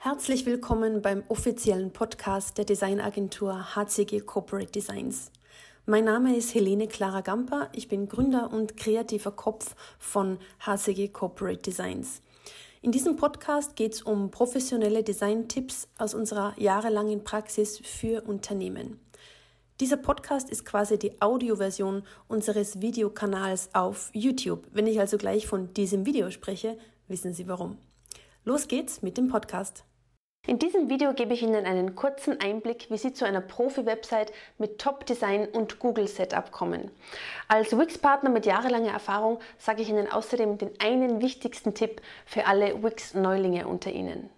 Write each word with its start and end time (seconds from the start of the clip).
Herzlich 0.00 0.46
willkommen 0.46 1.02
beim 1.02 1.24
offiziellen 1.26 1.92
Podcast 1.92 2.56
der 2.56 2.64
Designagentur 2.64 3.74
HCG 3.74 4.20
Corporate 4.20 4.70
Designs. 4.70 5.32
Mein 5.86 6.04
Name 6.04 6.36
ist 6.36 6.54
Helene 6.54 6.86
Clara 6.86 7.20
Gamper. 7.20 7.68
Ich 7.72 7.88
bin 7.88 8.08
Gründer 8.08 8.52
und 8.52 8.76
kreativer 8.76 9.32
Kopf 9.32 9.74
von 9.98 10.38
HCG 10.60 11.08
Corporate 11.08 11.62
Designs. 11.62 12.22
In 12.80 12.92
diesem 12.92 13.16
Podcast 13.16 13.74
geht 13.74 13.94
es 13.94 14.02
um 14.02 14.30
professionelle 14.30 15.02
Design-Tipps 15.02 15.88
aus 15.98 16.14
unserer 16.14 16.54
jahrelangen 16.56 17.24
Praxis 17.24 17.78
für 17.78 18.22
Unternehmen. 18.22 19.00
Dieser 19.80 19.96
Podcast 19.96 20.48
ist 20.48 20.64
quasi 20.64 20.96
die 20.96 21.20
Audioversion 21.20 22.04
unseres 22.28 22.80
Videokanals 22.80 23.70
auf 23.74 24.10
YouTube. 24.12 24.64
Wenn 24.70 24.86
ich 24.86 25.00
also 25.00 25.18
gleich 25.18 25.48
von 25.48 25.74
diesem 25.74 26.06
Video 26.06 26.30
spreche, 26.30 26.78
wissen 27.08 27.34
Sie 27.34 27.48
warum. 27.48 27.78
Los 28.48 28.66
geht's 28.66 29.02
mit 29.02 29.18
dem 29.18 29.28
Podcast. 29.28 29.84
In 30.46 30.58
diesem 30.58 30.88
Video 30.88 31.12
gebe 31.12 31.34
ich 31.34 31.42
Ihnen 31.42 31.66
einen 31.66 31.94
kurzen 31.94 32.40
Einblick, 32.40 32.86
wie 32.88 32.96
Sie 32.96 33.12
zu 33.12 33.26
einer 33.26 33.42
Profi-Website 33.42 34.32
mit 34.56 34.78
Top-Design 34.78 35.48
und 35.48 35.78
Google-Setup 35.78 36.50
kommen. 36.50 36.90
Als 37.46 37.76
Wix-Partner 37.76 38.30
mit 38.30 38.46
jahrelanger 38.46 38.90
Erfahrung 38.90 39.38
sage 39.58 39.82
ich 39.82 39.90
Ihnen 39.90 40.10
außerdem 40.10 40.56
den 40.56 40.70
einen 40.80 41.20
wichtigsten 41.20 41.74
Tipp 41.74 42.00
für 42.24 42.46
alle 42.46 42.82
Wix-Neulinge 42.82 43.68
unter 43.68 43.90
Ihnen. 43.90 44.30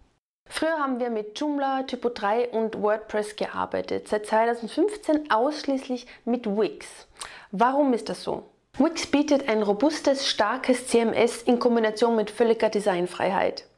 Früher 0.49 0.77
haben 0.77 0.99
wir 0.99 1.11
mit 1.11 1.39
Joomla, 1.39 1.85
Typo 1.85 2.09
3 2.09 2.49
und 2.49 2.83
WordPress 2.83 3.37
gearbeitet, 3.37 4.09
seit 4.09 4.27
2015 4.27 5.31
ausschließlich 5.31 6.09
mit 6.25 6.49
Wix. 6.49 7.07
Warum 7.53 7.93
ist 7.93 8.09
das 8.09 8.25
so? 8.25 8.43
Wix 8.77 9.07
bietet 9.07 9.49
ein 9.49 9.63
robustes, 9.63 10.29
starkes 10.29 10.89
CMS 10.89 11.43
in 11.43 11.61
Kombination 11.61 12.17
mit 12.17 12.33
völliger 12.33 12.71
Designfreiheit. 12.71 13.70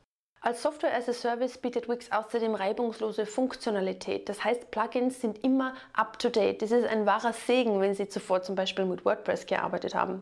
Als 0.44 0.60
Software 0.60 0.92
as 0.92 1.08
a 1.08 1.12
Service 1.12 1.56
bietet 1.56 1.88
Wix 1.88 2.10
außerdem 2.10 2.56
reibungslose 2.56 3.26
Funktionalität. 3.26 4.28
Das 4.28 4.42
heißt, 4.42 4.72
Plugins 4.72 5.20
sind 5.20 5.44
immer 5.44 5.74
up-to-date. 5.92 6.60
Das 6.62 6.72
ist 6.72 6.84
ein 6.84 7.06
wahrer 7.06 7.32
Segen, 7.32 7.80
wenn 7.80 7.94
Sie 7.94 8.08
zuvor 8.08 8.42
zum 8.42 8.56
Beispiel 8.56 8.84
mit 8.84 9.04
WordPress 9.04 9.46
gearbeitet 9.46 9.94
haben. 9.94 10.20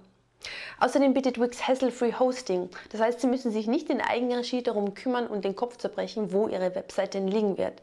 Außerdem 0.79 1.15
bietet 1.15 1.41
Wix 1.41 1.67
Hassle-Free 1.67 2.19
Hosting. 2.19 2.69
Das 2.91 3.01
heißt, 3.01 3.23
Sie 3.23 3.29
müssen 3.29 3.51
sich 3.51 3.67
nicht 3.67 3.89
in 3.89 4.03
Eigenregie 4.03 4.63
darum 4.63 4.93
kümmern 4.93 5.27
und 5.27 5.47
den 5.47 5.57
Kopf 5.57 5.79
zerbrechen, 5.79 6.35
wo 6.35 6.49
Ihre 6.49 6.75
Website 6.75 7.15
denn 7.15 7.27
liegen 7.27 7.57
wird. 7.57 7.81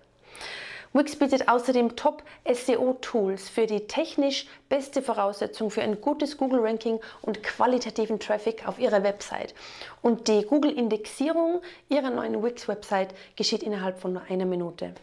Wix 0.93 1.15
bietet 1.15 1.47
außerdem 1.47 1.95
Top-SEO-Tools 1.95 3.49
für 3.49 3.67
die 3.67 3.87
technisch 3.87 4.47
beste 4.69 5.01
Voraussetzung 5.01 5.69
für 5.69 5.81
ein 5.81 6.01
gutes 6.01 6.37
Google-Ranking 6.37 6.99
und 7.21 7.43
qualitativen 7.43 8.19
Traffic 8.19 8.67
auf 8.67 8.79
Ihrer 8.79 9.03
Website. 9.03 9.53
Und 10.01 10.27
die 10.27 10.43
Google-Indexierung 10.43 11.61
Ihrer 11.89 12.09
neuen 12.09 12.41
Wix-Website 12.41 13.13
geschieht 13.35 13.63
innerhalb 13.63 13.99
von 13.99 14.13
nur 14.13 14.23
einer 14.29 14.45
Minute. 14.45 14.93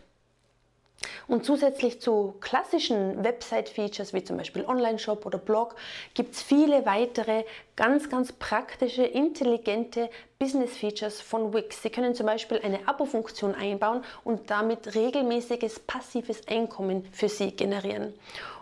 Und 1.27 1.45
zusätzlich 1.45 2.01
zu 2.01 2.35
klassischen 2.41 3.25
Website-Features 3.25 4.13
wie 4.13 4.25
zum 4.25 4.37
Beispiel 4.37 4.65
Online-Shop 4.65 5.25
oder 5.27 5.39
Blog 5.39 5.75
gibt 6.15 6.35
es 6.35 6.43
viele 6.43 6.87
weitere 6.87 7.45
ganz, 7.77 8.09
ganz 8.11 8.33
praktische, 8.33 9.05
intelligente 9.05 10.11
Business-Features 10.39 11.21
von 11.21 11.55
Wix. 11.55 11.83
Sie 11.83 11.91
können 11.91 12.15
zum 12.15 12.27
Beispiel 12.27 12.61
eine 12.63 12.87
Abo-Funktion 12.87 13.55
einbauen 13.55 14.03
und 14.25 14.51
damit 14.51 14.95
regelmäßiges 14.95 15.81
passives 15.81 16.47
Einkommen 16.49 17.07
für 17.13 17.29
Sie 17.29 17.53
generieren. 17.53 18.15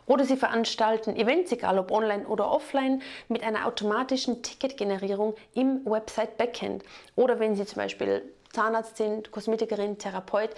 Oder 0.07 0.25
Sie 0.25 0.37
veranstalten 0.37 1.17
Events, 1.17 1.53
egal 1.53 1.79
ob 1.79 1.91
online 1.91 2.27
oder 2.27 2.51
offline, 2.51 3.03
mit 3.29 3.43
einer 3.43 3.67
automatischen 3.67 4.43
Ticketgenerierung 4.43 5.35
im 5.55 5.85
Website-Backend. 5.85 6.83
Oder 7.15 7.39
wenn 7.39 7.55
Sie 7.55 7.65
zum 7.65 7.77
Beispiel 7.77 8.23
Zahnarzt 8.53 8.97
sind, 8.97 9.31
Kosmetikerin, 9.31 9.99
Therapeut, 9.99 10.51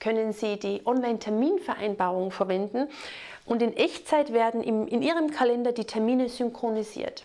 können 0.00 0.32
Sie 0.32 0.58
die 0.58 0.82
Online-Terminvereinbarung 0.84 2.30
verwenden 2.30 2.88
und 3.46 3.62
in 3.62 3.76
Echtzeit 3.76 4.32
werden 4.32 4.62
im, 4.62 4.86
in 4.86 5.02
Ihrem 5.02 5.30
Kalender 5.30 5.72
die 5.72 5.84
Termine 5.84 6.28
synchronisiert. 6.28 7.24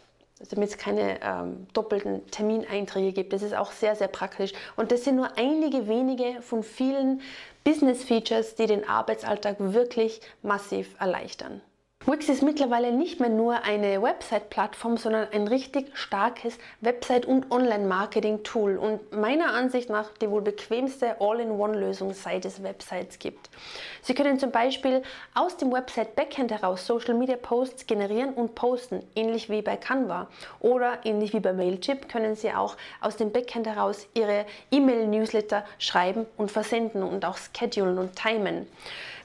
Damit 0.52 0.70
es 0.70 0.78
keine 0.78 1.22
ähm, 1.22 1.68
doppelten 1.74 2.26
Termineinträge 2.32 3.12
gibt. 3.12 3.34
Das 3.34 3.42
ist 3.42 3.54
auch 3.54 3.74
sehr, 3.74 3.98
sehr 3.98 4.08
praktisch. 4.08 4.54
Und 4.78 4.94
das 4.94 5.04
sind 5.04 5.18
nur 5.18 5.38
einige 5.38 5.90
wenige 5.90 6.42
von 6.42 6.64
vielen 6.64 7.22
Business-Features, 7.66 8.56
die 8.56 8.66
den 8.66 8.88
Arbeitsalltag 8.88 9.58
wirklich 9.60 10.22
massiv 10.42 10.96
erleichtern. 10.98 11.62
Wix 12.06 12.30
ist 12.30 12.42
mittlerweile 12.42 12.94
nicht 12.94 13.20
mehr 13.20 13.30
nur 13.30 13.64
eine 13.64 14.02
Website-Plattform, 14.02 14.96
sondern 14.96 15.28
ein 15.34 15.48
richtig 15.50 15.96
starkes 15.96 16.58
Website- 16.80 17.26
und 17.26 17.52
Online-Marketing-Tool 17.52 18.78
und 18.78 19.12
meiner 19.12 19.54
Ansicht 19.54 19.90
nach 19.90 20.10
die 20.20 20.32
wohl 20.32 20.42
bequemste 20.42 21.18
All-in-One-Lösung, 21.20 22.14
seit 22.14 22.46
es 22.46 22.64
Websites 22.64 23.20
gibt. 23.20 23.50
Sie 24.02 24.16
können 24.16 24.40
zum 24.40 24.50
Beispiel 24.50 25.04
aus 25.36 25.58
dem 25.58 25.74
Website-Backend 25.74 26.52
heraus 26.52 26.88
Social-Media-Posts 26.88 27.86
generieren 27.86 28.34
und 28.34 28.56
posten, 28.56 29.04
ähnlich 29.16 29.50
wie 29.50 29.62
bei 29.62 29.76
Canva 29.76 30.30
oder 30.62 31.00
ähnlich 31.04 31.34
wie 31.34 31.42
bei 31.42 31.52
Mailchimp 31.52 32.08
können 32.08 32.36
Sie 32.36 32.52
auch 32.54 32.78
aus 33.02 33.18
dem 33.18 33.34
Backend 33.34 33.68
heraus 33.68 34.08
Ihre 34.14 34.46
E-Mail-Newsletter 34.72 35.66
schreiben 35.78 36.26
und 36.38 36.50
versenden 36.50 37.04
und 37.04 37.26
auch 37.26 37.38
schedulen 37.56 38.00
und 38.00 38.16
timen. 38.16 38.68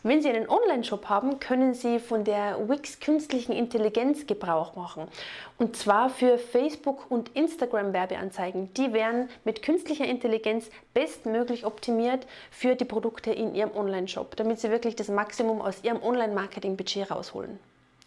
Wenn 0.07 0.21
Sie 0.21 0.29
einen 0.29 0.51
Online-Shop 0.51 1.09
haben, 1.09 1.41
können 1.41 1.73
Sie 1.73 1.99
von 1.99 2.25
der 2.25 2.64
Wix 2.69 3.01
künstlichen 3.01 3.53
Intelligenz 3.53 4.27
Gebrauch 4.27 4.77
machen. 4.77 5.09
Und 5.59 5.77
zwar 5.77 6.11
für 6.11 6.39
Facebook 6.39 7.11
und 7.11 7.31
Instagram 7.35 7.93
Werbeanzeigen. 7.93 8.73
Die 8.75 8.93
werden 8.93 9.29
mit 9.45 9.63
künstlicher 9.63 10.07
Intelligenz 10.07 10.71
bestmöglich 10.93 11.65
optimiert 11.65 12.27
für 12.51 12.75
die 12.75 12.85
Produkte 12.85 13.33
in 13.33 13.55
Ihrem 13.55 13.75
Online-Shop, 13.77 14.37
damit 14.37 14.61
Sie 14.61 14.71
wirklich 14.71 14.97
das 14.97 15.09
Maximum 15.09 15.61
aus 15.61 15.83
Ihrem 15.83 16.03
Online-Marketing-Budget 16.03 17.11
rausholen. 17.11 17.59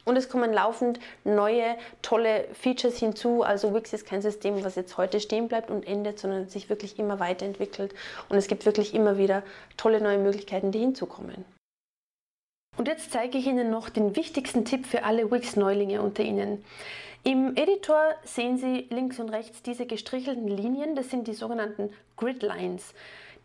Und 0.08 0.16
es 0.16 0.30
kommen 0.30 0.54
laufend 0.54 1.02
neue, 1.26 1.76
tolle 2.02 2.46
Features 2.54 2.98
hinzu. 2.98 3.44
Also 3.44 3.74
Wix 3.74 3.92
ist 3.92 4.06
kein 4.06 4.22
System, 4.22 4.64
was 4.64 4.76
jetzt 4.76 4.96
heute 4.96 5.20
stehen 5.20 5.50
bleibt 5.50 5.70
und 5.70 5.86
endet, 5.86 6.18
sondern 6.18 6.48
sich 6.48 6.70
wirklich 6.70 6.98
immer 6.98 7.20
weiterentwickelt. 7.20 7.94
Und 8.30 8.38
es 8.38 8.48
gibt 8.48 8.66
wirklich 8.66 8.94
immer 8.94 9.18
wieder 9.18 9.44
tolle 9.76 10.00
neue 10.00 10.18
Möglichkeiten, 10.18 10.72
die 10.72 10.80
hinzukommen. 10.80 11.44
Und 12.78 12.88
jetzt 12.88 13.12
zeige 13.12 13.38
ich 13.40 13.48
Ihnen 13.48 13.72
noch 13.72 13.90
den 13.90 14.16
wichtigsten 14.16 14.64
Tipp 14.64 14.86
für 14.86 15.04
alle 15.04 15.32
Wix-Neulinge 15.32 16.02
unter 16.02 16.24
Ihnen. 16.24 16.64
Im 17.24 17.58
Editor 17.58 18.14
sehen 18.24 18.58
Sie 18.58 18.88
links 18.92 19.20
und 19.20 19.30
rechts 19.30 19.62
diese 19.64 19.86
gestrichelten 19.86 20.48
Linien, 20.48 20.96
das 20.96 21.10
sind 21.10 21.28
die 21.28 21.34
sogenannten 21.34 21.90
Gridlines. 22.16 22.94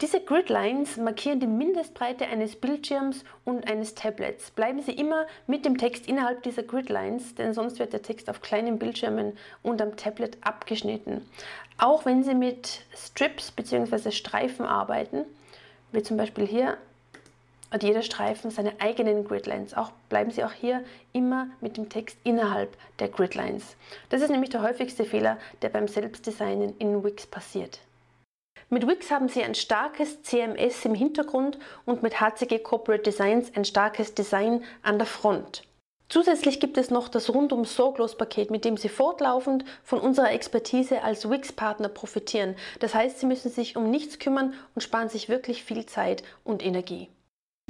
Diese 0.03 0.21
Gridlines 0.21 0.97
markieren 0.99 1.41
die 1.41 1.47
Mindestbreite 1.47 2.27
eines 2.27 2.57
Bildschirms 2.57 3.25
und 3.45 3.69
eines 3.69 3.95
Tablets. 3.95 4.51
Bleiben 4.51 4.83
Sie 4.83 4.93
immer 4.93 5.27
mit 5.47 5.65
dem 5.65 5.79
Text 5.79 6.09
innerhalb 6.09 6.43
dieser 6.43 6.63
Gridlines, 6.63 7.35
denn 7.35 7.55
sonst 7.55 7.79
wird 7.79 7.93
der 7.93 8.03
Text 8.03 8.29
auf 8.29 8.43
kleinen 8.43 8.79
Bildschirmen 8.79 9.37
und 9.63 9.81
am 9.81 9.97
Tablet 9.97 10.39
abgeschnitten. 10.43 11.27
Auch 11.79 12.05
wenn 12.05 12.23
Sie 12.23 12.35
mit 12.35 12.83
Strips 12.95 13.51
bzw. 13.51 14.11
Streifen 14.11 14.67
arbeiten, 14.67 15.25
wie 15.93 16.03
zum 16.03 16.17
Beispiel 16.17 16.47
hier 16.47 16.77
hat 17.73 17.83
jeder 17.83 18.03
Streifen 18.03 18.51
seine 18.51 18.81
eigenen 18.81 19.25
Gridlines. 19.25 19.75
Auch 19.75 19.91
bleiben 20.11 20.31
Sie 20.31 20.45
auch 20.45 20.53
hier 20.53 20.85
immer 21.13 21.49
mit 21.61 21.77
dem 21.77 21.89
Text 21.89 22.19
innerhalb 22.23 22.77
der 22.99 23.09
Gridlines. 23.09 23.77
Das 24.11 24.21
ist 24.21 24.31
nämlich 24.31 24.51
der 24.51 24.63
häufigste 24.63 25.05
Fehler, 25.05 25.39
der 25.63 25.71
beim 25.71 25.89
Selbstdesignen 25.89 26.77
in 26.79 27.03
Wix 27.03 27.27
passiert. 27.27 27.81
Mit 28.69 28.87
Wix 28.87 29.11
haben 29.11 29.29
Sie 29.29 29.43
ein 29.43 29.55
starkes 29.55 30.23
CMS 30.23 30.85
im 30.85 30.95
Hintergrund 30.95 31.59
und 31.85 32.03
mit 32.03 32.21
HCG 32.21 32.59
Corporate 32.59 33.03
Designs 33.03 33.51
ein 33.57 33.65
starkes 33.65 34.15
Design 34.15 34.63
an 34.83 34.99
der 34.99 35.07
Front. 35.07 35.63
Zusätzlich 36.09 36.61
gibt 36.61 36.77
es 36.77 36.91
noch 36.91 37.09
das 37.09 37.31
rundum 37.31 37.65
sorglos 37.65 38.19
Paket, 38.19 38.51
mit 38.51 38.67
dem 38.67 38.77
Sie 38.77 38.91
fortlaufend 38.91 39.65
von 39.83 39.99
unserer 39.99 40.31
Expertise 40.33 41.03
als 41.03 41.31
Wix-Partner 41.31 41.89
profitieren. 41.89 42.55
Das 42.81 42.95
heißt, 42.95 43.19
Sie 43.19 43.25
müssen 43.25 43.51
sich 43.51 43.77
um 43.77 43.91
nichts 43.91 44.19
kümmern 44.19 44.53
und 44.75 44.83
sparen 44.83 45.09
sich 45.09 45.31
wirklich 45.31 45.65
viel 45.65 45.87
Zeit 45.87 46.23
und 46.45 46.63
Energie. 46.63 47.09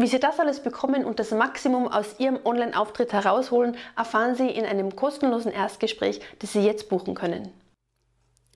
Wie 0.02 0.08
Sie 0.08 0.19
das 0.19 0.40
alles 0.40 0.58
bekommen 0.58 1.04
und 1.04 1.20
das 1.20 1.31
Maximum 1.31 1.87
aus 1.87 2.19
Ihrem 2.19 2.40
Online-Auftritt 2.44 3.12
herausholen, 3.12 3.76
erfahren 3.96 4.34
Sie 4.34 4.49
in 4.49 4.64
einem 4.64 4.96
kostenlosen 4.96 5.52
Erstgespräch, 5.52 6.20
das 6.40 6.54
Sie 6.54 6.58
jetzt 6.58 6.88
buchen 6.88 7.14
können. 7.14 7.52